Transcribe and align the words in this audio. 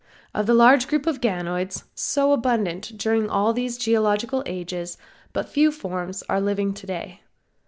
Of 0.33 0.47
the 0.47 0.55
large 0.55 0.87
group 0.87 1.05
of 1.05 1.21
Ganoids 1.21 1.83
so 1.93 2.31
abundant 2.31 2.97
during 2.97 3.29
all 3.29 3.53
these 3.53 3.77
geological 3.77 4.41
ages 4.47 4.97
but 5.31 5.47
few 5.47 5.71
forms 5.71 6.23
are 6.27 6.41
living 6.41 6.73
to 6.73 6.87
day. 6.87 7.21